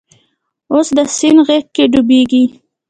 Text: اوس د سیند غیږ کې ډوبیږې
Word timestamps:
اوس 0.71 0.87
د 0.97 0.99
سیند 1.17 1.39
غیږ 1.47 1.65
کې 1.75 1.83
ډوبیږې 1.91 2.43